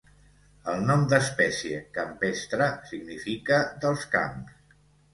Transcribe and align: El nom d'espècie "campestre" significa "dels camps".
El 0.71 0.79
nom 0.85 1.03
d'espècie 1.11 1.83
"campestre" 1.99 2.73
significa 2.95 3.63
"dels 3.87 4.11
camps". 4.19 4.61